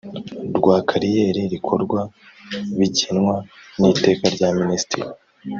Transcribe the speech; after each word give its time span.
Rwa 0.57 0.77
kariyeri 0.89 1.41
rikorwa 1.53 1.99
bigenwa 2.77 3.35
n 3.79 3.81
iteka 3.91 4.25
rya 4.35 4.49
minisitiri 4.59 5.07